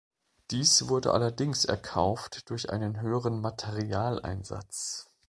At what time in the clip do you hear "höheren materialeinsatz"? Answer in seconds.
3.01-5.11